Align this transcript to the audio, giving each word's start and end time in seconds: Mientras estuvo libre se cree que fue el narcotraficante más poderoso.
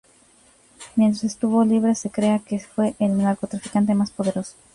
Mientras 0.95 1.23
estuvo 1.25 1.63
libre 1.63 1.93
se 1.93 2.09
cree 2.09 2.41
que 2.41 2.57
fue 2.57 2.95
el 2.97 3.19
narcotraficante 3.19 3.93
más 3.93 4.09
poderoso. 4.09 4.55